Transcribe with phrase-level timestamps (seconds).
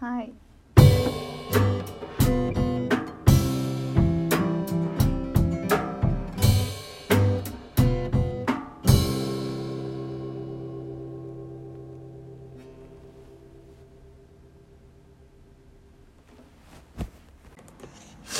[0.00, 0.32] はい。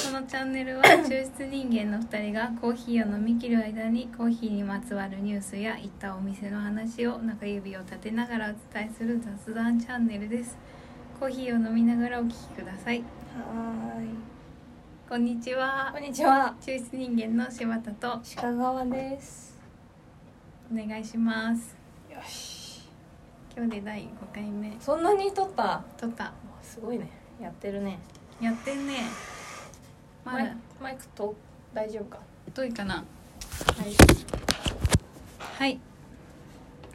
[0.07, 10.57] このチャンネルは 抽出人間の2人がコーヒーを飲み切る間にコーヒーにまつわるニュースや行ったお店の話を中指を立てながらお伝えする雑談チャンネルです
[11.19, 12.99] コーヒーを飲みながらお聞きください。
[12.99, 13.05] は
[15.09, 15.89] こんにちは。
[15.91, 16.55] こんにちは。
[16.61, 18.21] 抽出人間の柴田と。
[18.37, 19.59] 鹿川です。
[20.71, 21.75] お願いします。
[22.11, 22.87] よし。
[23.57, 24.77] 今日で第5回目。
[24.79, 25.83] そんなに撮った？
[25.97, 26.35] 撮った。
[26.63, 27.09] すごいね。
[27.41, 27.99] やってるね。
[28.39, 28.97] やってんね。
[30.23, 31.35] まマイだマイクと
[31.73, 32.19] 大丈夫か？
[32.53, 32.97] 遠いかな。
[32.97, 33.05] はい。
[35.55, 35.81] はい。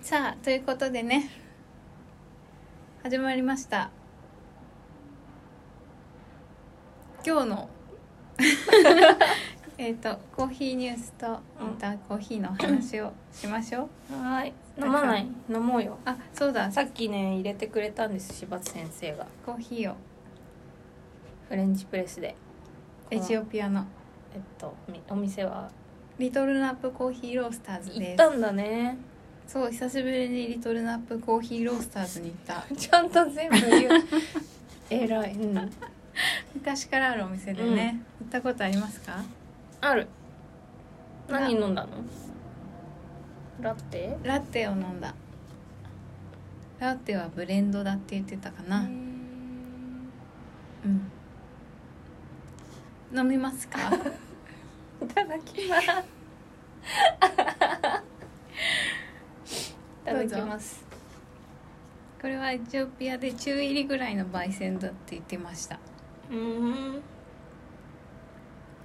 [0.03, 1.31] さあということでね。
[3.01, 3.89] 始まりました
[7.23, 7.69] 今日の
[9.77, 11.39] えっとコーヒーニュースとま
[11.79, 14.13] たコーヒーの話をしましょう。
[14.13, 14.53] はーい。
[14.79, 15.27] 飲まない。
[15.49, 15.97] 飲もうよ。
[16.05, 16.71] あそうだ。
[16.71, 19.27] さっきね入れてくれたんです柴田先生が。
[19.45, 19.95] コーヒーを。
[21.47, 22.35] フレンチプレスで。
[23.11, 23.85] エチオピアの。
[24.33, 25.69] えっとみお店は。
[26.17, 28.13] リトルナップコーヒーロースターズ行です。
[28.13, 28.97] ったんだね。
[29.47, 32.65] そう久しぶりにリトルナップコーヒーロースターズに行った。
[32.75, 33.91] ちゃんと全部言う。
[34.89, 35.33] 偉い。
[35.33, 35.71] うん
[36.53, 39.23] 昔からあるお店でね、行ったことありますか？
[39.81, 40.07] ある。
[41.29, 41.89] 何飲んだの？
[43.61, 44.17] ラテ？
[44.23, 45.13] ラテを飲んだ。
[46.79, 48.81] ラテはブレンドだって言ってたかな。
[48.81, 50.11] うん。
[53.15, 53.77] 飲みますか？
[55.01, 55.87] いただきます。
[60.03, 60.83] いただきます。
[62.21, 65.79] これはエチオピアで中入りぐらいの焙煎だって言ってました
[66.31, 67.01] うん。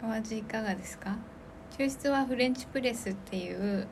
[0.02, 1.16] お味いかがですか？
[1.78, 3.86] 抽出はフレンチプレスっていう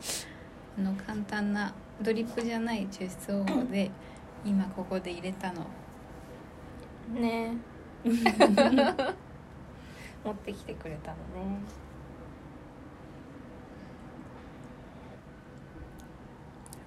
[0.79, 3.91] あの簡単なドリップじゃない抽出方法で
[4.45, 5.67] 今ここで入れたの。
[7.21, 7.57] ね。
[10.25, 11.59] 持ってきてくれたのね。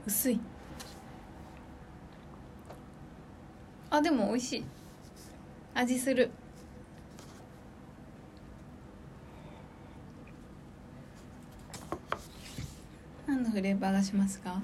[0.05, 0.39] 薄い。
[3.89, 4.65] あでも美味しい。
[5.75, 6.31] 味する
[13.37, 14.59] 何のフレーバーがしますか？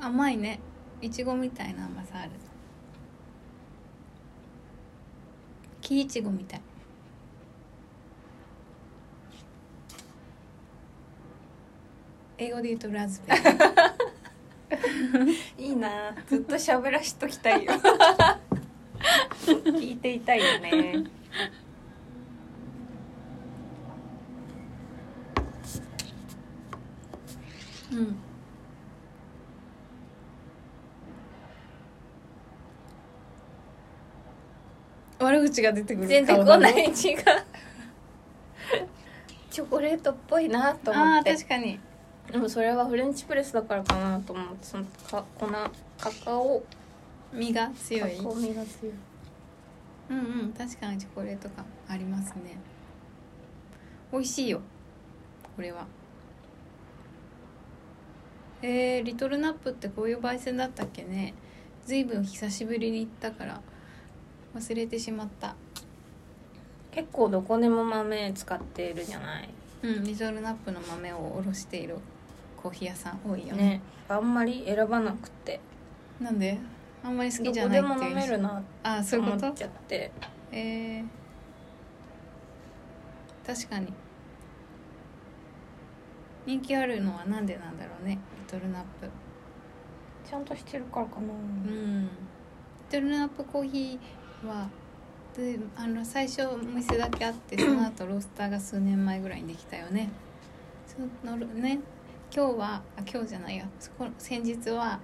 [0.00, 0.60] 甘いね。
[1.00, 2.30] いちごみたいな甘さある。
[5.80, 6.60] 木いちごみたい。
[12.38, 15.36] 英語で言うとラズベリー。
[15.66, 16.14] いいな。
[16.28, 17.72] ずっと喋らしときたいよ。
[19.46, 21.04] 聞いていたいよね
[27.92, 28.16] うん
[35.60, 36.92] が出てくる全然顔だね来ない違う。
[39.50, 41.78] チョコレートっぽいなと思ああって確かに。
[42.30, 45.70] でもそれはフレンチプレスだからかなと思ってそのか粉カ
[46.24, 46.62] カオ。
[47.32, 48.94] 身が強いカカオ味が強い。
[50.10, 52.56] うんうん確かにチョコレート感ありますね。
[54.12, 54.60] 美味しいよ。
[55.56, 55.86] これは。
[58.62, 61.34] えー、リトルナップってこういう焙煎だったっけね。
[61.84, 63.60] ずいぶん久しぶりに行ったから
[64.54, 65.54] 忘れてしまった。
[66.90, 69.48] 結構どこでも豆使っているじゃない？
[69.82, 71.96] うんリトルナップの豆をおろしている
[72.56, 73.62] コーヒー屋さん多いよね。
[73.62, 75.60] ねあんまり選ばなくて。
[76.20, 76.58] なんで？
[77.02, 78.10] あんまり好きじゃどこでもないっていう。
[78.10, 79.46] 飲めるなあそういうこと？
[79.46, 80.12] 思っちゃって。
[80.52, 81.06] えー、
[83.46, 83.92] 確かに。
[86.44, 89.08] 人気あるのはなんでなんだろうねリトルナップ。
[90.28, 91.32] ちゃんとしてるからかな。
[91.32, 91.32] う
[91.72, 92.04] ん。
[92.04, 92.10] リ
[92.90, 93.98] トルナップコーヒー
[94.46, 94.68] は
[95.36, 100.10] であの最初お店だけあってその後ロースターが数年前ぐらいにできたよね。
[100.86, 101.80] そのね
[102.34, 103.66] 今日はあ今日じゃないや。
[103.80, 105.00] そこ先日は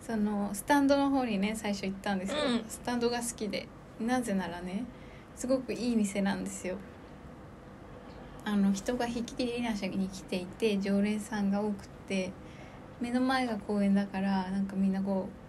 [0.00, 2.64] そのスタンドの方にね最初行ったんですよ、うん。
[2.68, 3.68] スタンドが好きで
[4.00, 4.84] なぜならね
[5.36, 6.76] すごくいい店なんですよ。
[8.44, 12.32] あの人がひっきりなしに来ていて常連さんが多くって
[13.00, 15.41] 目の前が公園だからなんかみんなこう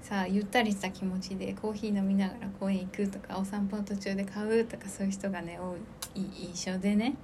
[0.00, 5.76] さあゆったりした気持ちでコーヒー飲みながら公園行くとかお散歩の途中で買うとかそういう人がね多
[6.18, 6.22] い
[6.52, 7.16] 印象でね。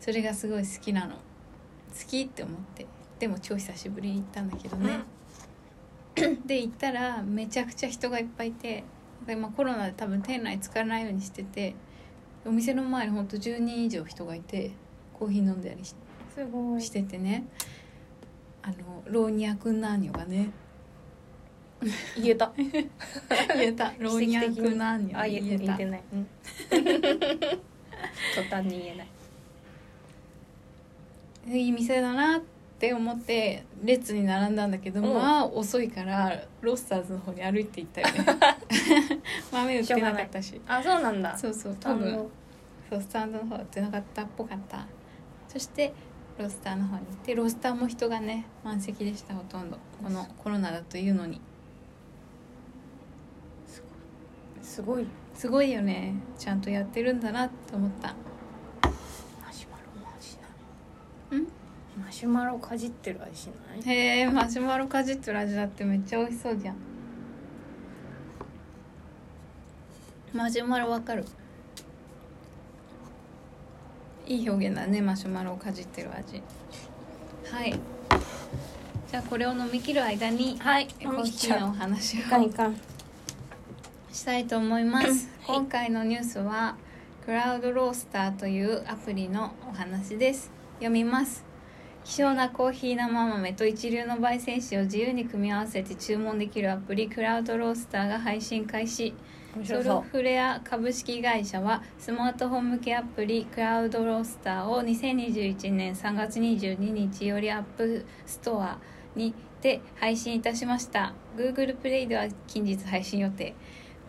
[0.00, 1.14] それがすごい好きなの。
[1.14, 1.18] 好
[2.08, 2.86] きって思って
[3.18, 5.00] でも超久しぶりに行ったんだけどね、
[6.46, 8.84] で行ったらめちゃくちゃ人がいっぱいいて
[9.26, 11.74] で、まあ、コロナで多分店内使わないようにしてて
[12.46, 14.70] お店の前にほんと10人以上人がいて
[15.12, 15.94] コーヒー飲んだりし
[16.34, 16.80] すごい。
[16.80, 17.44] しててね。
[18.62, 20.50] あの老若男女がね
[22.16, 22.52] 言えた。
[22.56, 22.70] 言
[23.56, 23.92] えた。
[23.98, 24.22] 老若
[24.76, 26.26] 男女あ言え言えた言えてない、うん、
[28.34, 29.08] 途端に言えない。
[31.46, 32.42] いい店だなっ
[32.78, 35.14] て思って列に並んだんだけど、うん。
[35.14, 38.38] まあ遅いからロスターズの方に歩いて行ったよね。
[39.50, 40.60] 豆売ってなかったし。
[40.68, 41.36] あそうなんだ。
[41.36, 42.28] そうそう多分
[42.90, 44.22] そうスタンドの方売ってなかった。
[44.22, 44.86] っぽかった
[45.48, 45.94] そして
[46.38, 49.78] ロスターの方に行ってロスターも人がね満席でしたほとんど。
[50.02, 51.40] このコロナだというのに
[54.70, 55.06] すごい。
[55.34, 56.14] すごいよね。
[56.38, 58.14] ちゃんとやってるんだなって思った。
[59.44, 59.82] マシュマロ
[61.32, 61.46] なん？
[62.06, 63.96] マシュマロかじってる味しない？
[63.96, 66.76] へえマシュマロかじってる味だってめっちゃ美味しそうじゃん。
[70.32, 71.24] マシュマロわかる？
[74.28, 76.40] いい表現だねマシュマロをかじってる味。
[77.52, 77.72] はい。
[79.10, 80.86] じゃあこれを飲み切る間にはい。
[80.86, 82.76] コーヒーのお話いかんいをかん
[84.12, 85.56] したいと思います、はい。
[85.58, 86.76] 今回のニュースは
[87.24, 90.50] クラウドロースターというアプリのお話です。
[90.74, 91.44] 読みます。
[92.04, 99.14] 希少なコーヒー生豆と一流の焙煎士を自由に組み合わせて注文できるアプリクラウドロースターが配信開始。
[99.64, 108.78] ソルフレア株式会社はスマートフォン向けアプリクラウドロースターを2021年3月22日よりアップストア
[109.14, 111.12] にて配信いたしました。
[111.36, 113.54] Google プレイでは近日配信予定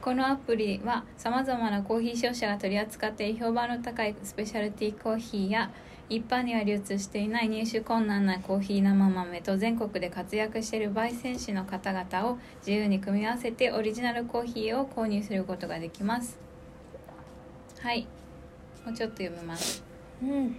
[0.01, 5.71] このアプリはさまざまなコーヒー商社が取り扱っている評判の高いスペシャルティーコーヒーや
[6.09, 16.39] 一般には流通していない入手困難なコーヒー生豆と全国で活躍している焙煎士の方々を自由に組み合わせてオリジナルコーヒーを購入することができます。
[17.79, 18.07] はい。
[18.83, 19.83] もうちょっと読みます。
[20.23, 20.55] うん。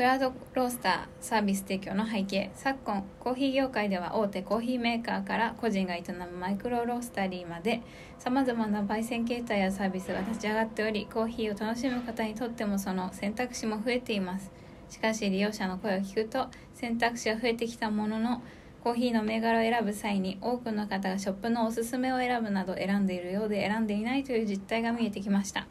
[0.00, 2.50] クラウドロースターサービス提供の背景。
[2.54, 7.82] 昨今コーヒー業界では大手コーヒーメーカーから個人が営むマイクロロースタリーまで
[8.18, 14.50] さまざまな焙煎形態やサービスが立ち上がっておりコーヒーを楽しむ方にとってもその選択肢も増えています。
[14.88, 18.42] しかし利用者の声を聞くと選択肢は増えてきたものの
[18.82, 25.66] コーヒーの銘柄を選ぶ際に多くの方がショップのおすすめを選ぶなど選んでいるようで選んでいないという実態が見えてきました。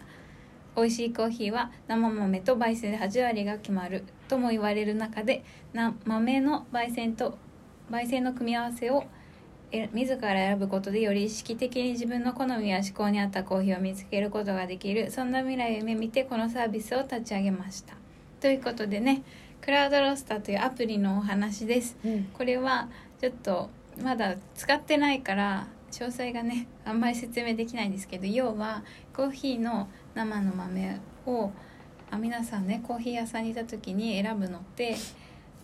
[0.75, 5.43] 美味しいコーヒーは生豆と焙煎で8割が決まるとも言われる中で
[5.73, 7.37] な豆の焙煎と
[7.91, 9.05] 焙煎の組み合わせを
[9.71, 17.95] え自ら選ぶことでより意識的に自分の好みや嗜好に合ったコーヒーを見つけることができるそんな未来を夢見てこのサービスを立ち上げました。
[18.39, 19.23] ということでね
[19.61, 21.97] クラウドロースターというアプリのお話です。
[22.03, 22.23] うん。
[22.33, 22.89] これは
[23.19, 23.69] ちょっと
[24.01, 28.83] まだ使ってないから詳細がねあんまり説明できないんですけど要は
[29.13, 31.51] コーヒーの生の豆を
[32.11, 34.95] あ皆さんねコーヒー屋さんにいた時に選ぶのって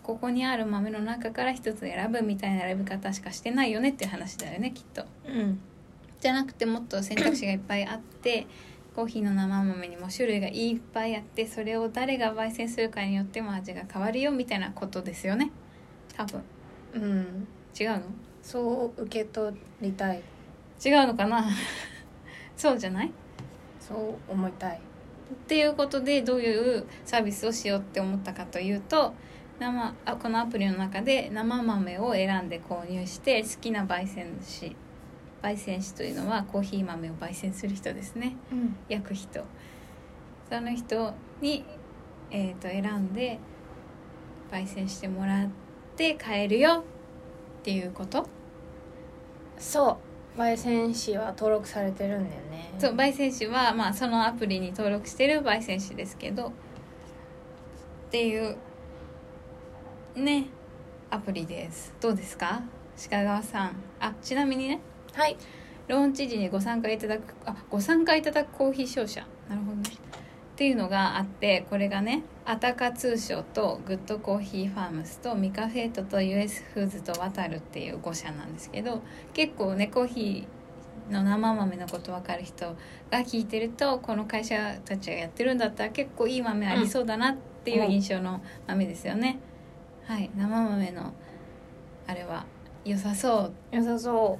[0.02, 5.04] ここにある豆の中から一つ選ぶみたいな選び方しかしてないよねっていう話だよねきっと。
[5.26, 5.60] うん。
[6.20, 8.46] じゃなくてもっと選択肢がいっぱいあって
[8.94, 15.50] コーヒーの生豆にも種類がいっぱいあってそれを誰が焙煎するかによっても味が変わるよみたいなことですよね。
[16.16, 16.40] 多分。
[16.94, 17.48] うん。
[17.78, 18.02] 違うの？
[18.42, 20.22] そう受け取りたい。
[20.84, 21.44] 違うのかな？
[22.56, 23.08] そうじゃない？
[23.08, 23.10] っ
[23.86, 23.94] そ
[24.28, 24.80] う思いたい。
[25.48, 29.12] ていうことでどういうサービスをしようって思ったかというと
[29.58, 34.76] 生あこのアプリの中で生豆を選んで購入して好きな焙煎士
[35.42, 38.36] 焙煎士というのはコーヒー豆を焙煎する人ですね。
[38.52, 38.76] うん。
[38.88, 39.44] 焼く人。
[40.48, 41.64] その人に、
[42.30, 43.38] えー、と選んで
[44.50, 45.48] 焙煎してもらっ
[45.96, 46.84] て買えるよ
[47.60, 48.28] っていうこと？
[49.58, 49.96] そう
[50.36, 52.74] 焙煎士は登録されてるんだよね。
[52.78, 56.48] そう焙煎士は、まあ、そのアプリに登録してる焙煎士ですけど。
[56.48, 56.50] っ
[58.10, 58.56] ていう
[60.14, 60.46] ね
[61.10, 61.94] アプリです。
[62.00, 62.62] どうですか？
[63.10, 63.76] 鹿川さん。
[63.98, 64.80] あちなみにね。
[65.14, 65.36] はい。
[65.88, 69.26] ローンチ時にご参加いただくあご参加いただくコーヒー商社。
[69.48, 69.90] なるほどね。
[69.90, 79.02] っていうのがあってこれがねアタカ通商とグッドコーヒーファームスとミカフェートと US フーズとワタルっていう5社なんですけど
[79.34, 82.76] 結構ねコーヒーの生豆のこと分かる人
[83.10, 89.38] が聞いてるとこの会社たちがやってるんだったら結構いい豆ありそうだなっていう印象の豆ですよね、
[90.06, 91.12] はい生豆の
[92.06, 92.44] あれは
[92.84, 93.52] 良さそう。
[93.72, 94.38] 良さそ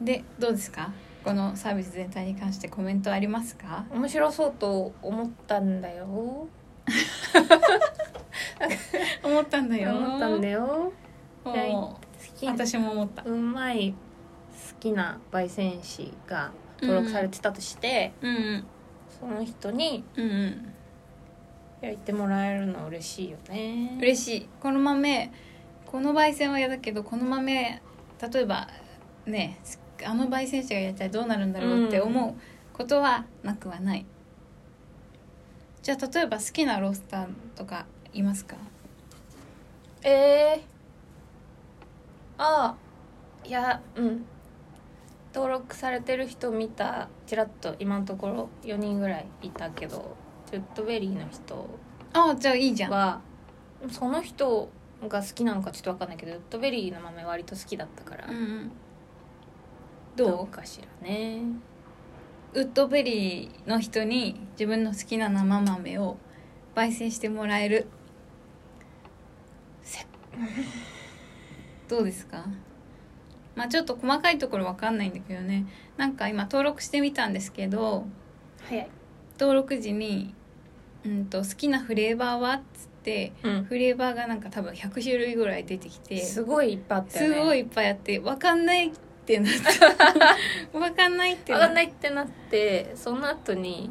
[0.00, 0.92] でどうですか？
[1.22, 3.86] このサービス全体に関してコメントありますか？
[3.92, 6.48] う面白そうと思ったんだよ
[9.22, 9.96] 思ったんだよ。
[9.96, 10.92] 思ったんだよ。
[11.44, 11.98] 好
[12.36, 13.22] きな私も思った。
[13.22, 13.96] うまい好
[14.80, 18.66] きな焙煎士が登録されてたとして、うんうん。
[19.20, 20.74] その人にうんうん。
[21.80, 23.96] 焼いてもらえるの嬉しいよね。
[23.98, 24.48] 嬉しい。
[24.60, 25.30] この豆
[25.86, 27.80] この焙煎は嫌だけどこの豆例
[28.42, 28.68] えば
[29.24, 29.58] ね
[30.04, 32.34] あの焙煎士がやったらどうなるんだろうって思う
[32.76, 34.06] ことはなくはない、
[35.82, 38.56] じゃあ例えば好きなロースターとかいますか？
[40.02, 40.60] えー、
[42.38, 42.76] ああ
[43.46, 44.24] いやうん。
[45.34, 50.16] 登録されてる人見たちらっと今のところ4人ぐらいいたけど
[50.52, 51.68] ウッドベリーの人
[52.14, 52.90] あじゃあいいじゃん。
[52.90, 53.20] は
[53.90, 54.70] その人
[55.06, 58.72] が好きなのかちょっと分かんないけどウッドベリーの豆割と好きだったから、うんうん。
[60.16, 61.42] どうかしらね
[62.58, 66.16] ウッドベリーの人に自分の好きな生豆を
[66.74, 67.86] 焙煎してもらえる。
[69.84, 70.04] せ
[71.86, 72.46] どうですか？
[73.54, 75.66] まあちょっと細かいところわかんないんだけどね。
[75.96, 78.08] なんか今登録してみたんですけど
[78.68, 78.88] 早い。
[79.38, 80.34] 登録時に、
[81.04, 83.64] うん、と好きなフレーバーはっつってうん。
[83.66, 86.24] フレーバーがなんか多分100種類ぐらい出てきて。
[86.24, 87.36] すごいいっぱいあったよね。
[87.36, 88.90] すごいいっぱいあってわかんない
[89.28, 89.52] ってなっ
[90.72, 93.90] たわかんないって分なかんないってなってその後に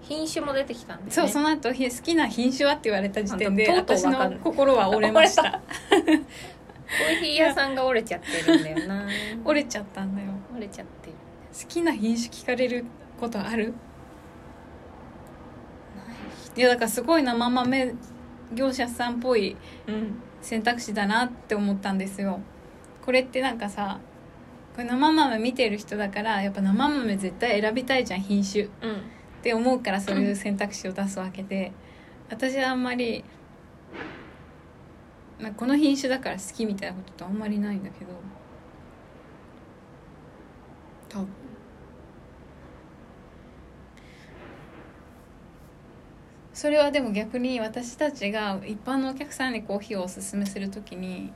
[0.00, 1.12] 品種も出てきたんだよね。
[1.12, 5.60] そうその後ひ好きな品種はって言われた時点で私の心は折れました。
[5.90, 9.06] コーヒー屋さんが折れちゃってるんだよな。
[9.44, 10.28] 折れちゃったんだよ。
[10.52, 11.14] 折れちゃってる。
[11.58, 12.84] 好きな品種聞かれる
[13.18, 13.74] ことある？
[16.56, 16.60] い。
[16.60, 17.94] やだからすごい生豆
[18.52, 19.56] 業者さんっぽい
[19.86, 20.20] うん。
[20.42, 22.40] 選択肢だなって思ったんですよ。
[23.02, 23.98] これってなんかさ
[24.74, 28.64] これ生豆見てる人だからやっぱ生豆絶対選びたいじゃん品種。
[28.64, 29.02] っうん。
[29.42, 31.70] て思うからそういう選択肢を出すわけで
[32.30, 33.22] 私はあんまり、
[35.38, 38.12] まあ、この品種だから好きみたいなことってあんまりないんだけど。
[41.10, 41.28] 多分。
[46.54, 51.32] それはでも逆に私たちが一般のお客さんにコーヒーをおすすめするときに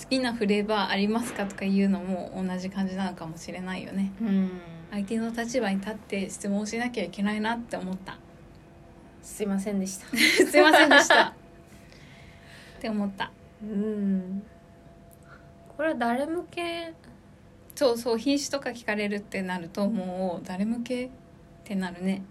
[0.00, 4.12] 好きなフレーバーありますかとか言うのも同じ感じなのかもしれないよね。
[4.20, 4.50] うん。
[4.90, 8.18] 相手の立場に立って質問しなきゃいけないなって思った。
[9.22, 10.06] すいませんでした。
[10.16, 11.24] すいませんでした。
[11.28, 11.32] っ
[12.80, 13.30] て思った。
[13.62, 14.42] うん。
[15.76, 16.92] これは誰向け？
[17.74, 21.10] そうそう品種とか聞かれるってなるともう誰向けっ
[21.64, 22.22] てなるね。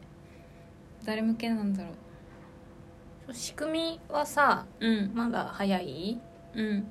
[1.06, 5.12] 誰向けなんだろ仕組みはさううん。
[5.14, 6.20] まだ早い？
[6.54, 6.88] うん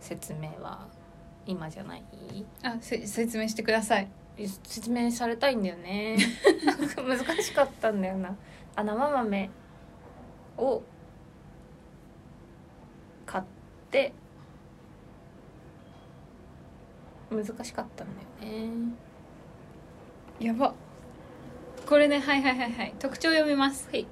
[0.00, 0.88] 説明は
[1.46, 2.02] 今じゃない？
[2.62, 4.08] あせ説明してください。
[4.64, 6.16] 説明されたいんだよね。
[6.96, 8.34] 難しかったんだよな。
[8.76, 9.50] あ生豆
[10.56, 10.82] を
[13.26, 13.44] 買っ
[13.90, 14.12] て
[17.30, 18.08] 難しかったん
[18.40, 18.70] だよね。
[20.40, 20.74] やば。
[21.86, 22.94] これねはいはいはいはい。
[22.98, 23.88] 特徴を読みます。
[23.90, 24.06] はい。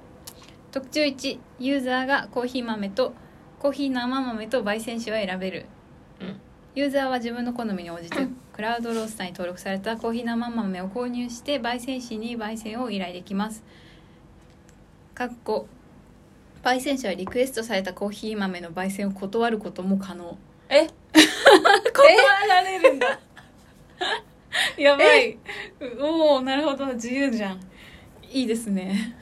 [0.71, 3.13] 特徴1ユーザーがコーヒー豆と
[3.59, 5.78] コーヒー生豆と焙煎酒を選べる、うん
[6.79, 8.15] ユーザーは自分の好みに応じて
[8.53, 13.65] クラウドロースターに登録されたコーヒー生豆を購入して焙煎士に焙煎を依頼できます。
[15.13, 15.67] かっこ
[16.63, 20.37] 焙煎者はリクエストされたコーヒー豆の焙煎を断ることも可能。
[20.69, 20.87] え？
[21.91, 23.19] 断られるんだ。
[24.77, 25.37] やばい。
[25.99, 26.85] おおなるほど。
[26.93, 27.59] 自由じゃん。
[28.31, 29.17] いいですね。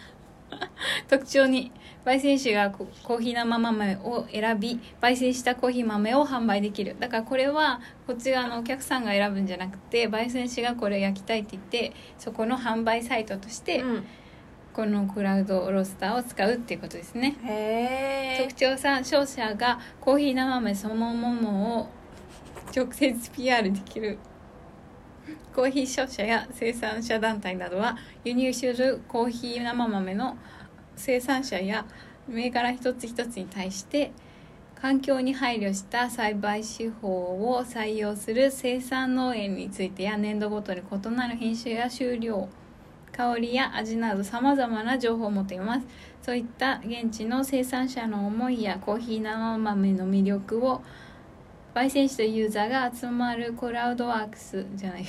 [1.10, 1.72] 特徴に
[2.08, 6.96] 焙煎士がココーヒー生豆を選び焙煎したコーヒー豆を販売できる。
[6.98, 14.04] だからこれはこっち側のお客さんが選ぶんじゃなくて焙煎士がこれ焼きたいって言ってそこの販売サイトとしてうん。
[14.74, 17.36] このクラウドロースターを使うっていうことですね。
[17.44, 21.90] へ特徴3商社がコーヒー生豆そのものを
[22.76, 24.20] 直接 PR できる。
[25.56, 30.38] コーヒー商社や生産者団体などは輸入するコーヒー生豆の
[30.98, 31.86] 生産者や
[32.28, 34.12] 銘柄一つ一つに対して
[34.76, 42.48] 環境に配慮した栽培手法を採用する生産農園についてや年度ごとに異なる品種や収量
[43.12, 45.88] 香りや味などさまざまな情報を持っています。
[46.22, 50.84] そういった現地の生産者の思いやコーヒー生豆の魅力を
[51.74, 55.08] 焙煎士とユーザーが集まるクラウドワークスじゃないよ。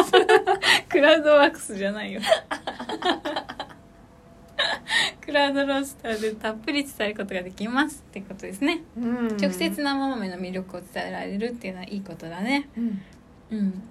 [0.88, 2.20] クラウドワークスじゃないよ。
[5.24, 9.28] クラウドロースターでたっぷり伝えることができますってことですね、うん。
[9.36, 12.68] 直接生豆の魅力を伝えられるっていうのはいいことだね。
[12.76, 13.02] うん。
[13.50, 13.82] うん。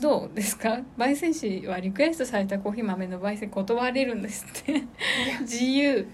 [0.00, 0.80] どうですか？
[0.96, 4.84] 焙煎士はリクエストされたコーヒー豆の焙煎断れるんですって。
[5.42, 6.06] 自由。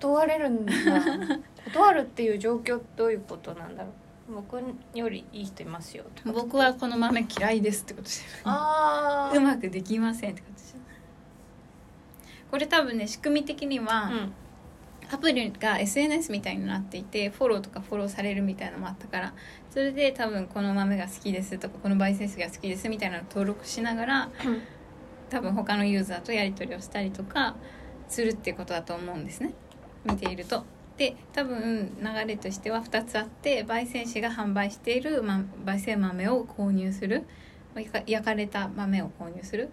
[0.00, 0.72] 断れるんだ。
[1.72, 3.90] 断るっていう状況どういうことなんだろ
[4.30, 4.62] 僕
[4.94, 10.57] よりいい人いますよ僕はこの豆嫌いですってことじゃないあ うまくできませんってこと
[12.50, 14.32] これ多分ね仕組み的には、うん。
[15.10, 19.32] アプリが SNS みたいになっていてフォローとかフォローされるみたいなのもあったから
[19.70, 24.28] それで多分この豆が好きですとかこの焙煎水が好きですみたいなのを登録しながら
[25.30, 27.56] 多分他のユーザーとやり取りをしたりとか
[28.08, 29.54] するっていうことだと思うんですね。
[30.04, 30.64] 見ていると。
[30.96, 37.24] で多分流れとしては2つあって焙煎士が販売している、ま、焙煎豆を購入する。
[38.06, 39.70] 焼かれた豆を購入する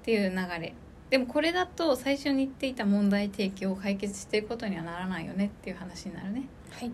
[0.00, 0.74] っていう流れ
[1.10, 6.48] でもこれだと最初に言っていた問題提起を解決していくことにはならないよねっていう話になるね。
[6.70, 6.90] はい。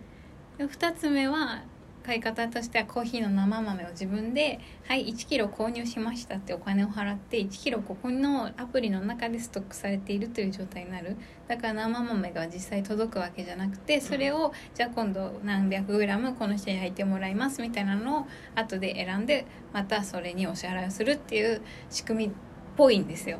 [0.58, 1.62] で2つ目は
[2.02, 11.16] 買い方としてはコーヒーの生豆を自分で「はい1キロ購入しました」ってお金を払って1キロここのアプリの中でストックされているという状態になる。
[11.46, 22.36] だから生豆が実際届くわけじゃなくてそれをじゃあ今度何百グラムこの人に入ってもらいますみたいなのを後で選んでまたそれにお支払いをするっていう仕組みっ
[22.76, 23.38] ぽいんですよ。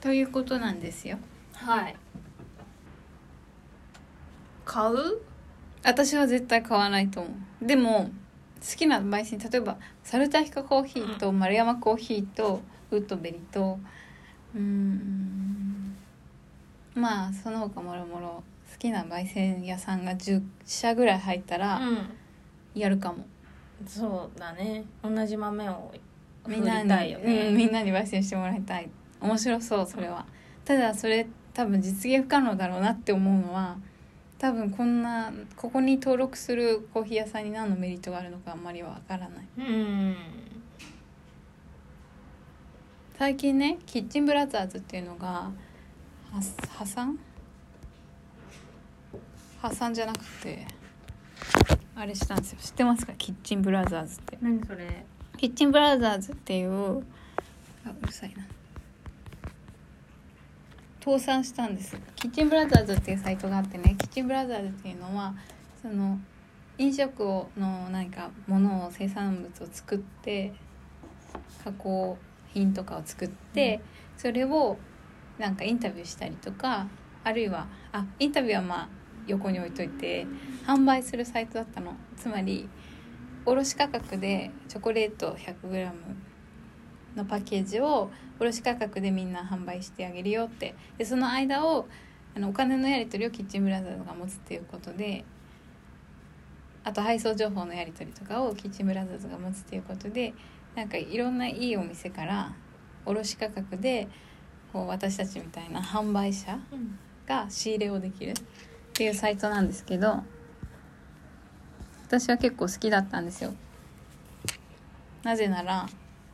[0.00, 1.18] ということなんですよ。
[1.54, 1.96] はい。
[4.64, 4.96] 買う？
[5.82, 7.30] 私は絶対買わないと思
[7.62, 7.66] う。
[7.66, 8.10] でも
[8.60, 13.78] 好きな焙煎例えばサルタヒカコーヒーと丸山コーヒーとウッドベリと
[14.54, 15.96] うーん。
[16.94, 21.98] まあその他もろもろ好きな焙煎屋さんが10社ぐらい入ったらうん。
[22.74, 23.24] やるかも、
[23.86, 24.84] そうだね。
[25.02, 25.92] 同じ豆を
[26.46, 28.88] みんなにうん、みんなに焙煎してもらいたい
[29.20, 30.26] 面白そうそれは。
[30.64, 33.76] ただそれ多分実現不可能だろうなって思うのは
[34.38, 39.46] 多分こんなここに登録するコーヒー屋さんに何のメリットがあるのかあんまりわからない。
[39.58, 40.16] うん。
[43.18, 45.52] 最近ねキッチンブラザーズっていうのがは
[46.68, 47.18] 破産？
[49.60, 50.64] 破産じゃなくて
[51.96, 52.58] あれしたんですよ。
[52.60, 53.14] 知ってますか？
[53.18, 54.38] キッチンブラザーズって。
[54.40, 55.04] 何それ？
[55.36, 56.98] キッチンブラザーズっていう
[57.84, 58.46] あうるさいな
[61.08, 61.98] 倒産したんです。
[62.16, 63.94] キッチンブラザーズっていうサイトがあってね。
[63.96, 65.34] キッチンブラザーズっていうのは
[65.80, 66.18] その
[66.76, 70.52] 飲食をの何かものを生産物を作って
[71.64, 72.18] 加工
[72.52, 73.80] 品とかを作って、
[74.18, 74.76] それを
[75.38, 76.86] なんかインタビューしたりとか
[77.24, 78.88] あるいはあインタビューはまあ
[79.26, 80.26] 横に置いといて
[80.66, 81.94] 販売するサイトだったの。
[82.18, 82.68] つまり
[83.46, 85.90] 卸価格でチョコレート 100g
[87.16, 90.74] のパッケージを卸価格でみんな販売してあげるよって。
[90.96, 91.86] でその間を
[92.36, 95.24] あのお金のやり取りをキッチンブラザーズが持つっていうことで
[96.84, 100.34] あと配送情報のやり取りとかをキッチンブラザーズが持つっていうことで
[100.74, 102.54] なんかいろんないいお店から
[103.04, 104.06] 卸価格で
[104.72, 106.58] こう私たちみたいな販売者
[107.26, 108.34] が仕入れをできるっ
[108.92, 110.22] ていうサイトなんですけど
[112.06, 113.52] 私は結構好きだったんですよ。
[115.24, 115.86] なぜなら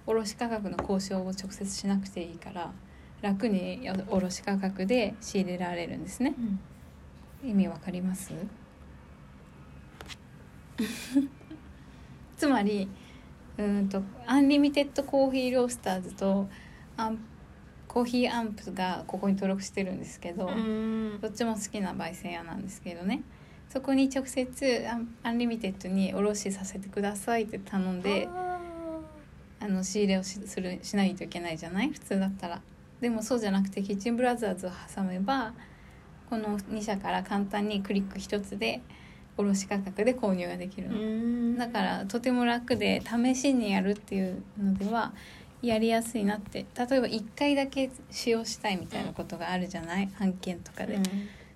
[0.06, 2.72] 卸価格の交渉を直接しなくていいから
[3.22, 6.34] 楽に卸価格で仕入れられるんですね。
[7.44, 8.32] 意味わかります？
[12.36, 12.88] つまり
[13.58, 16.48] うーんとアンリミテッドコーヒーロースターズと
[16.96, 17.18] アン
[17.86, 21.18] コーヒーアンプがここに登録してるんですけど、うん。
[21.20, 23.22] どっちも好きな焙煎屋なんですけどね。
[23.68, 28.28] そこに直接アンアンリミテッドに卸しさせてくださいって頼んで
[29.64, 31.90] ああの仕入れをしするしないといけないじゃない？
[31.90, 32.60] 普通だったら。
[33.00, 35.52] でもそうじゃなくてキッチンブラザーズを挟めば
[36.30, 38.80] この2社から簡単にクリック1つで
[39.36, 40.98] 卸価格で購入ができるーの。
[40.98, 41.02] う
[41.54, 41.58] ん。
[41.58, 45.12] だからとても楽で試しにやるっていうのでは
[45.60, 46.66] やりやすいなって。
[46.76, 50.08] 例えば1回だけ使用したいみたいなことがあるじゃない？
[50.20, 50.98] 案件とかで、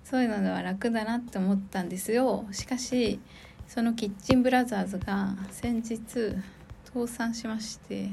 [0.03, 2.45] そういうのでは楽だなって思ったんですよ。
[2.51, 3.19] しかし
[3.67, 6.35] そのキッチンブラザーズが先日
[6.93, 8.09] 倒産しまして。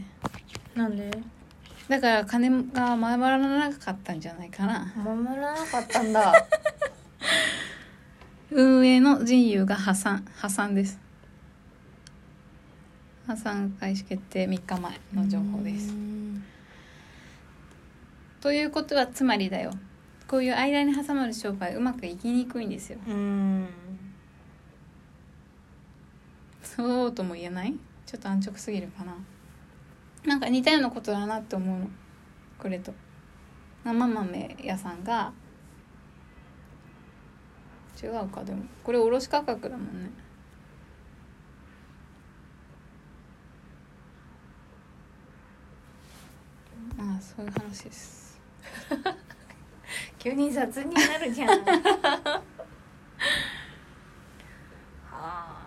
[0.75, 1.11] なんで？
[1.89, 4.93] だから金が回らなかったんじゃないかな。
[4.97, 6.33] 守らなかったんだ。
[8.51, 10.25] 運営の陣優が破産。
[10.37, 10.99] 破産です。
[13.27, 15.91] 破産開始決定3日前の情報です。
[15.91, 16.45] うん。
[18.41, 19.73] ということはつまりだよ。
[20.29, 22.99] こういう間に挟まる商売うまくいきにくいんですよ。
[23.07, 23.67] うん。
[26.63, 27.75] そうとも言えない？
[28.07, 29.15] ちょっと安直すぎるかな。
[30.25, 31.91] なんか似たようなことだなって思うの。
[32.59, 32.95] これと。
[33.85, 35.33] 生豆屋さんが。
[38.01, 38.65] 違うかでも。
[38.85, 40.11] これ卸価格だもんね。
[46.97, 48.41] まあそういう話です。
[50.19, 52.43] 急に雑になるじゃんは
[55.13, 55.67] あ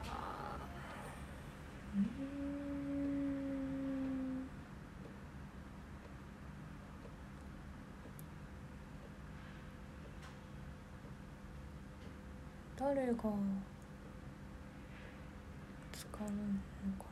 [13.10, 13.24] 誰が
[15.92, 16.30] 使うの
[17.00, 17.06] か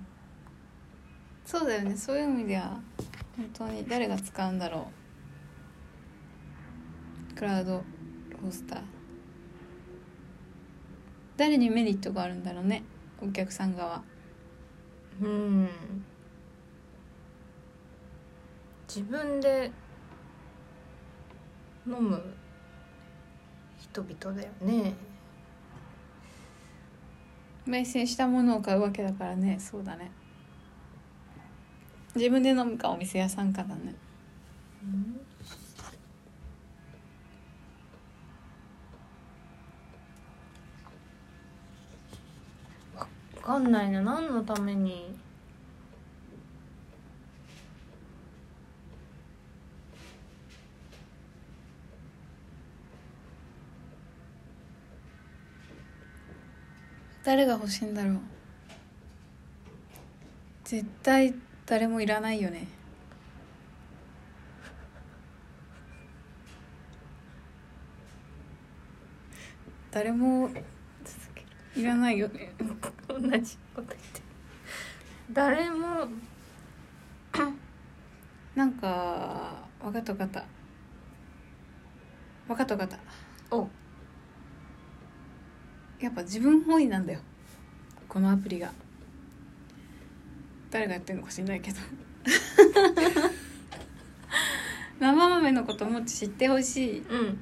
[1.44, 1.98] そうだよね。
[1.98, 2.80] そういう意味では
[3.36, 4.92] 本当に誰が使うんだろ
[7.32, 7.36] う。
[7.36, 7.84] クラウド
[8.44, 8.82] ホスター。
[11.36, 12.84] 誰にメリットがあるんだろうね
[13.20, 14.04] お客さん側。
[15.20, 15.70] なうん。
[18.88, 19.72] 自分で
[21.88, 22.22] 飲む
[23.80, 24.94] 人々だよね
[27.70, 29.58] 焙煎したものを買うわけだからね。
[29.60, 30.12] そうだね。
[32.16, 33.96] 自分で飲むかお店屋さんかだね。
[43.36, 44.02] 分かんないな。
[44.02, 45.17] 何のために
[57.28, 58.20] 誰が欲しいんだろう。
[60.64, 61.36] 絶対
[61.66, 62.66] 誰もいらないよね。
[69.92, 70.50] 誰も
[71.76, 72.54] いらないよね。
[73.10, 74.22] 同じこと言って。
[75.34, 76.08] 誰も。
[78.56, 80.46] なんか分かった分かった。
[82.48, 82.98] 分かった分かっ
[83.50, 83.54] た。
[83.54, 83.68] お
[86.00, 87.20] やっぱ自分本位なんだよ。
[88.08, 88.72] このアプリが。
[90.70, 91.78] 誰がやってるのか知んないけど。
[95.00, 97.00] 生豆のこともっと知ってほしい。
[97.00, 97.40] っうん。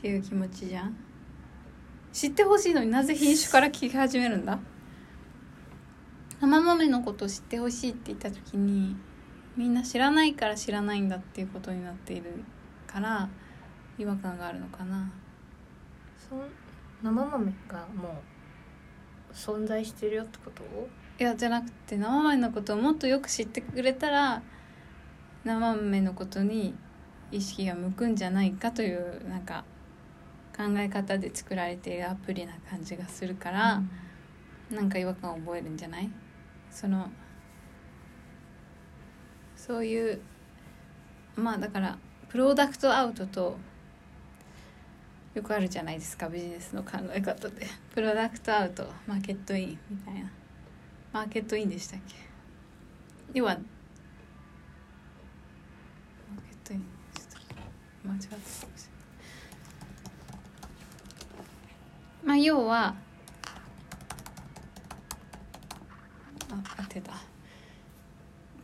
[0.00, 0.96] ていう気持ちじゃん。
[2.12, 4.58] 知ってほしいのになぜ品種から聞き始めるんだ？
[6.40, 8.96] 生豆のことを知ってほしいって言った時に
[9.56, 12.42] みんな知らないから知らないんだっていうことになっている
[12.86, 13.28] から
[13.96, 15.10] 違和感があるのかな。
[16.18, 16.36] そ
[17.02, 18.22] 生豆がも
[19.30, 20.62] う存在してるよってこと？
[21.18, 24.42] いやじゃなくて生豆のことをもっとよく知ってくれたら
[25.44, 26.74] 生豆のことに
[27.30, 29.64] 意識が向くんじゃないかというなんか
[30.56, 33.82] 考え方で作られているアプリな感じがするから、
[34.70, 36.10] なんか違和感を覚えるんじゃない？
[36.70, 37.10] その
[39.56, 40.20] そういう
[41.36, 43.56] まあだからプロダクトアウトと
[45.34, 50.30] よくあるじゃないですかビジネスの考え方で プロダクトアウトマーケットインみたいな。
[51.12, 52.14] マーケットインでしたっけ？
[53.34, 53.62] 要はマー
[56.42, 56.84] ケットイン。
[57.14, 57.26] ちょっ
[58.02, 58.72] と間違ったかもしれない。
[62.26, 62.94] まあ要は
[66.50, 67.12] あ合ってた。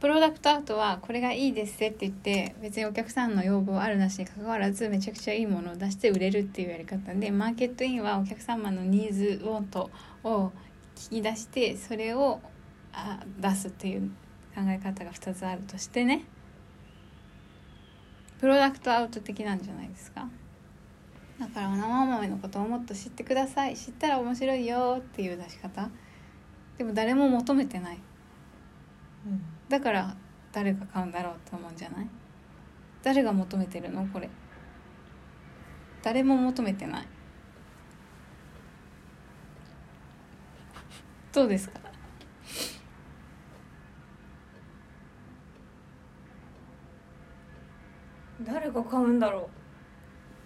[0.00, 9.90] プロダクトアウトはこれがいいですって言って別にお客さんの要望あるなしにかかわらずめちゃくちゃいいものを出して売れるっていうやり方でマーケットインはお客様のニーズウォント
[10.22, 10.52] を
[10.94, 12.40] 聞き出してそれを
[12.92, 14.10] あ出すっていう
[14.54, 16.24] 考え方が2つあるとしてね。
[18.40, 20.28] プロダクトアウト的なんじゃないですか。
[21.40, 23.76] だから生豆のことをもっと知ってください。
[23.76, 25.90] 知ったら面白いよっていう出し方。
[26.76, 27.98] でも誰も求めてない。
[29.26, 29.57] うん。
[29.68, 30.16] だから
[30.50, 32.08] 誰が買うんだろうと思うんじゃない？
[33.02, 34.06] 誰が求めてるの？
[34.06, 34.30] これ。
[36.02, 37.06] 誰も求めてない。
[41.32, 41.80] どうですか？
[48.40, 49.50] 誰が買うんだろ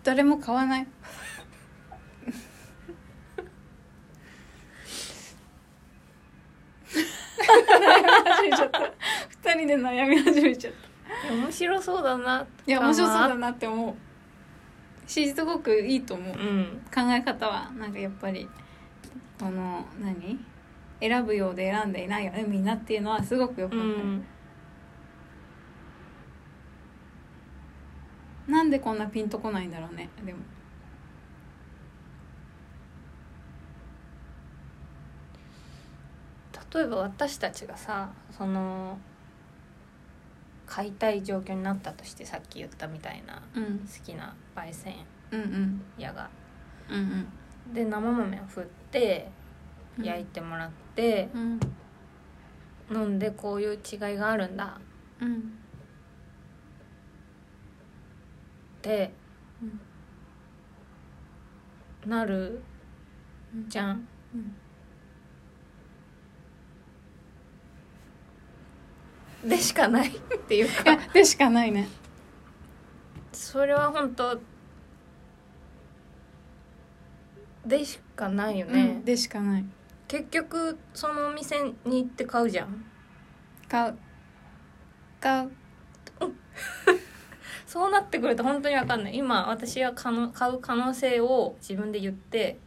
[0.02, 0.86] 誰も買わない。
[8.56, 8.80] ちゃった
[9.42, 10.74] 二人で悩み始めちゃっ
[11.28, 11.32] た。
[11.34, 15.10] う面白そうだないや面白そうだなって思う。
[15.10, 16.36] しすごくいいと思う。
[16.36, 18.48] うん考え方はなんかやっぱり
[19.38, 20.38] この何？
[21.00, 24.24] 選ぶようで選んでいないよねみんなっていうのはすごくよくかる、ん。
[28.46, 30.38] なんでこんなピンとこないんだろうねでも。
[36.72, 38.96] 例えば私たちがさその
[40.72, 43.80] 買いたい状況になったとしてさっき言ったみたいなうん。
[43.80, 44.94] 好きな焙煎
[45.30, 45.82] うんうん。
[45.98, 46.30] 屋が。
[46.90, 47.28] うん
[47.74, 49.30] で生豆を振って
[49.98, 50.04] うん。
[50.06, 51.60] 焼いてもらって、うん。
[52.90, 54.80] 飲んでこういう違いがあるんだ。
[55.20, 55.36] うん。
[55.36, 55.40] っ
[58.80, 59.12] て
[62.02, 62.10] うん。
[62.10, 62.62] なる
[63.68, 64.08] じゃん。
[64.34, 64.61] うん
[69.44, 70.96] でしかないっていうか。
[71.12, 71.88] でしかないね。
[73.32, 74.40] それは本当
[77.66, 79.64] でしかかないようねん、でしかない。
[80.06, 82.84] 結局そのお店に行って買うじゃん。
[83.68, 83.98] 買う。
[85.20, 85.50] 買う。
[87.66, 89.16] そうなってくると本当に分かんない。
[89.16, 92.58] 今私は可能買う可能性を自分で言って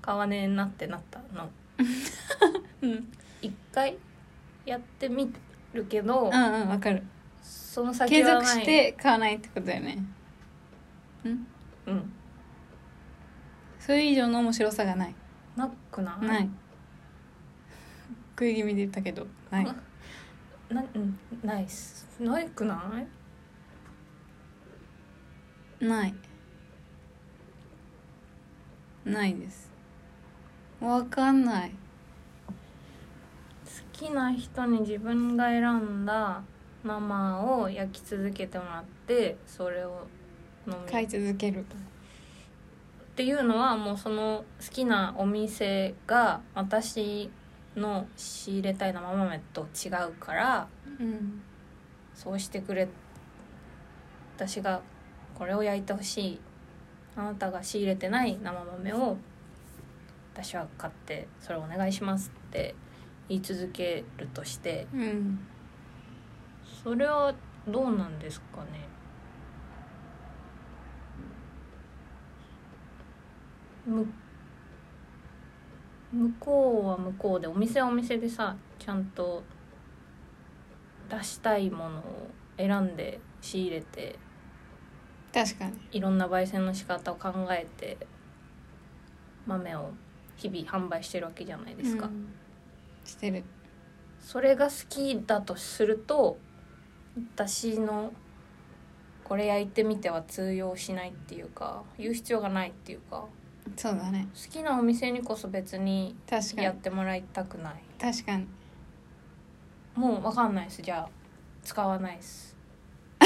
[0.00, 1.50] 買わねえなってなったの。
[2.82, 3.12] うん。
[3.42, 3.96] 一回
[4.64, 5.32] やってみ
[5.74, 7.02] るけど、うんうんわかる。
[7.42, 9.98] その先継はない続して買わないってことだよね。
[11.24, 11.46] うん？
[11.86, 12.12] うん。
[13.80, 15.14] それ以上の面白さがない。
[15.56, 16.26] なくない？
[16.26, 16.48] ない。
[18.30, 19.64] 食い気味で言ったけどない。
[20.70, 22.06] なうんないっす。
[22.20, 22.80] ないくな
[25.80, 25.84] い？
[25.84, 26.14] ない。
[29.04, 29.70] ないです。
[30.80, 31.70] わかんない。
[31.70, 31.76] 好
[33.94, 36.42] きな人に自分が選んだ
[36.82, 40.06] 生を焼き続けてもらってそれを
[40.66, 41.60] 飲み買い続ける。
[41.60, 41.64] っ
[43.16, 47.30] ていうのはもうその好きなお店が私
[47.76, 51.42] の仕入れたい生豆と違うからうん
[52.14, 52.88] そうしてくれ
[54.36, 54.82] 私が
[55.34, 56.40] これを焼いてほしい。
[57.16, 59.16] あなたが仕入れてない生豆を
[60.32, 62.74] 私は買ってそれお願いしますって
[63.28, 65.38] 言い続けるとしてうん。
[66.82, 67.34] それは
[67.66, 68.86] どうなんですかね？
[73.86, 74.06] む
[76.12, 79.42] 向こうは向こうでお店はお店でさちゃんと
[81.10, 84.18] 出したいものを選んで仕入れて
[85.32, 85.72] 確かに。
[85.92, 87.98] いろんな焙煎の仕方を考えて
[89.46, 89.90] 豆を
[90.36, 92.26] 日々販売してるわけじゃないですか、うん
[93.04, 93.44] してる。
[94.20, 96.38] それが好きだとすると
[97.36, 98.12] 私の
[99.22, 103.26] これ焼いてみては通用しないっていうか言う必要がないっていうか
[103.76, 104.28] そうだね。
[104.34, 106.64] 好きなお店にこそ別に確かに。
[106.64, 107.82] やってもらいたくない。
[107.98, 108.46] 確かに。
[109.94, 110.82] もう分かんないです。
[110.82, 111.08] じゃあ
[111.62, 112.54] 使わないです。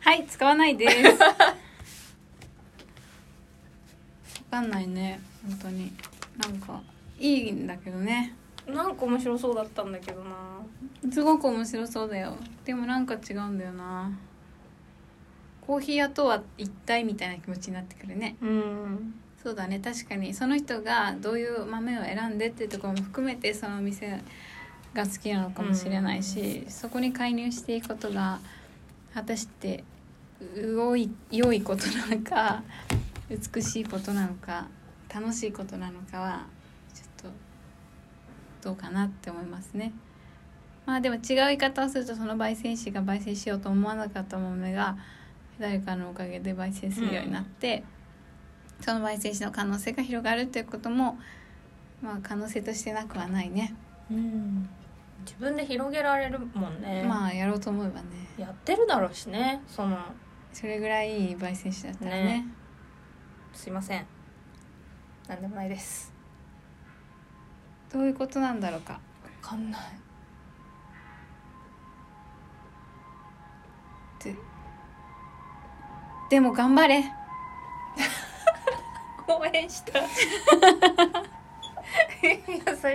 [0.00, 1.22] はい使わないです。
[1.22, 1.34] わ
[4.50, 5.92] かんないね本当に。
[6.38, 6.80] なんか
[7.18, 8.34] いいんだけどね。
[8.66, 11.10] なんか面白そうだったんだけどな。
[11.12, 12.36] すごく面白そうだよ。
[12.64, 14.10] でもなんか違うんだよな。
[15.66, 18.36] コーヒー屋とは一体みたいな気持ちになってくるね。
[18.40, 19.14] うん。
[19.42, 19.78] そうだね。
[19.78, 20.34] 確かに。
[20.34, 24.20] その人がどういう豆を選んでっていうところも含めてそのお店
[24.94, 28.40] が好きなのかもしれないし、そこに介入していくことが
[29.14, 29.84] 果たして
[30.56, 32.62] 良い良いことなのか
[33.30, 34.66] 美しいことなのか
[35.14, 36.46] 楽しいことなのかは
[38.66, 39.92] どうかなって思いますね。
[40.86, 44.96] まあでも違う言い方をするとその焙煎師が焙煎しようと思わなかった豆が
[45.58, 47.84] 誰かのおかげで焙煎するようになって、
[48.80, 51.18] その焙煎師の可能性が広がるっていうことも
[52.02, 53.74] まあ可能性としてなくはないね、
[54.10, 54.68] うん。
[55.24, 58.06] 自分で広げられるもんね、まあやろうと思えばね。
[58.36, 59.96] やってるだろうしねその。
[60.52, 62.24] それぐらいいい焙煎師だったらね。
[62.24, 62.46] ね。
[63.52, 64.06] すいません。
[65.28, 66.15] なんでもないです
[67.92, 68.98] どういうことなんだろうか。
[69.42, 69.80] 分かんない。
[69.80, 69.84] っ
[74.18, 74.34] て
[76.30, 77.04] でも頑張れ。
[79.28, 80.00] 応援した。
[82.22, 82.40] 優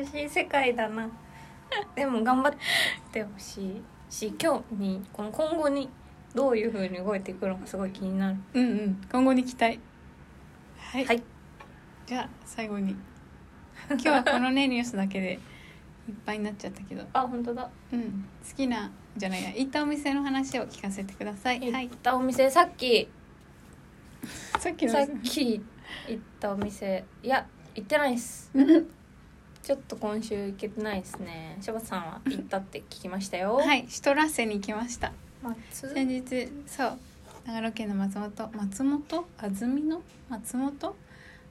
[0.06, 1.10] しい世界だな。
[1.96, 2.54] でも頑張っ
[3.12, 5.90] てほしいし今日にこの今後に
[6.36, 8.38] どういうふうに動いていくのかすごい気になる。
[8.54, 9.02] うんうん。
[9.10, 9.80] 今後に期待。
[10.78, 11.24] はい、はい。
[12.06, 12.96] じゃあ最後に
[14.00, 15.34] 今日はこのねニュースだけで
[16.08, 17.06] いっぱいになっちゃったけど。
[17.14, 17.70] あ本当だ。
[17.92, 18.26] うん。
[18.48, 19.50] 好きなじゃないや。
[19.50, 21.60] 行ったお店の話を聞かせてください。
[21.72, 21.90] はい。
[21.90, 23.08] 行ったお店さっき。
[24.60, 25.62] さっきのさっき
[26.08, 27.04] 行ったお店。
[27.24, 28.52] いや行ってないっす。
[29.62, 31.58] ちょっと今週行けてないですね。
[31.62, 33.56] 柴田さんは行ったって聞きましたよ。
[33.56, 35.12] はいシュトラッセに行きました。
[35.44, 35.94] 松？
[35.94, 36.98] 先日そう。
[37.46, 39.28] 長野県の松本松本？
[39.38, 40.02] 安曇野？
[40.30, 40.96] 松本？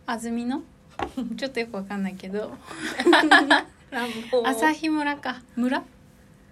[0.07, 0.63] 安曇野？
[1.37, 2.53] ちょっとよくわかんないけど。
[4.45, 5.43] 朝日村か。
[5.57, 5.83] 村？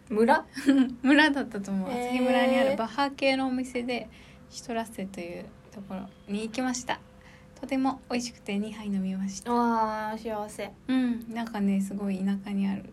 [0.08, 0.46] 村？
[1.02, 1.90] 村だったと思う。
[1.90, 4.08] 朝日村にあるバッハ系のお店で
[4.50, 7.00] シュトラッセというところに行きました。
[7.60, 9.52] とても美味しくて2杯飲みました。
[9.52, 10.72] わあ幸せ。
[10.88, 11.32] うん。
[11.32, 12.84] なんかねすごい田舎にある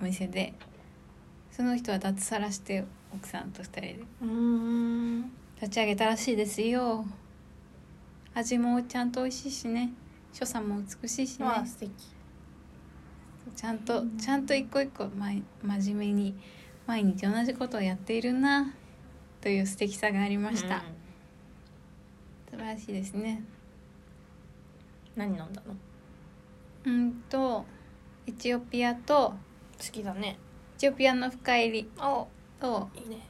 [0.00, 0.54] お店で
[1.50, 4.04] その人は脱サラして奥さんと2人で。
[4.22, 5.22] うん。
[5.60, 7.04] 立ち上げたらしいですよ。
[8.34, 9.92] 味もちゃんと美味しいしね
[10.38, 11.46] 所作も美しいしね。
[11.64, 11.90] 素敵。
[13.54, 16.34] ちゃんとちゃんと一個一個まい真面目に
[16.86, 18.74] 毎日同じことをやっているな
[19.40, 20.80] という素敵さがありました、
[22.50, 23.42] 素晴らしいですね。
[25.16, 25.74] 何飲んだの？
[26.84, 27.64] うんと
[28.26, 29.32] エチオピアと
[29.78, 30.38] 好きだね。
[30.76, 32.26] エチオピアの深入りあ
[32.60, 33.26] といいね。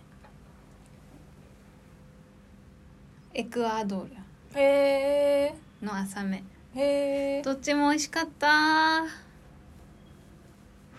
[3.33, 4.11] エクアドル
[5.87, 6.43] の浅め
[6.79, 9.05] へえどっちも美味しかった。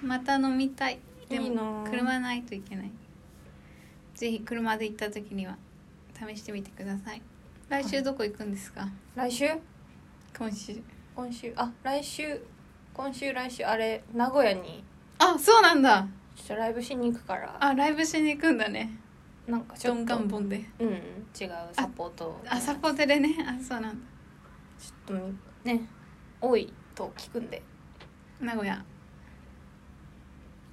[0.01, 0.97] また飲みたい。
[1.29, 2.91] でも車ないといけない。
[4.15, 5.55] ぜひ車で行った時には
[6.15, 7.21] 試してみてください。
[7.69, 8.87] 来週どこ行くんですか？
[9.15, 9.45] 来週？
[10.35, 10.81] 今週。
[11.15, 11.53] 今週。
[11.55, 12.41] あ来週。
[12.93, 13.63] 今週来週。
[13.63, 14.83] あれ名古屋に。
[15.19, 16.07] あそうなんだ。
[16.35, 17.55] ちょっとライブしに行くから。
[17.59, 18.97] あライブしに行くんだね。
[19.47, 20.05] なんかちょっと。
[20.05, 20.65] ガンボンで。
[20.79, 20.87] うん。
[20.89, 22.41] 違うサポート。
[22.47, 23.35] あサポテでね。
[23.47, 24.07] あそうなんだ。
[24.79, 25.81] ちょっとね
[26.39, 27.61] 多いと聞くんで。
[28.39, 28.83] 名古屋。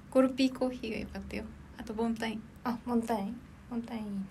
[0.09, 1.43] ゴルピーコーヒーが良かったよ。
[1.77, 2.43] あとボンタイン。
[2.63, 3.37] あモンタイン。
[3.69, 4.25] モンタインいいね。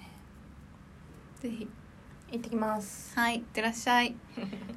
[1.40, 1.68] ぜひ。
[2.32, 3.14] 行ってきます。
[3.18, 4.14] はいいってらっしゃい。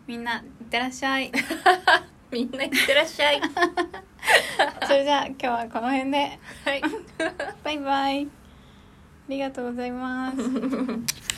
[0.05, 1.31] みんないってらっしゃい。
[2.31, 3.41] みんな行ってらっしゃい。
[4.85, 6.39] それじゃあ今日はこの辺で。
[6.65, 6.81] はい。
[7.63, 8.25] バイバイ。
[8.25, 8.29] あ
[9.29, 10.37] りがとうございます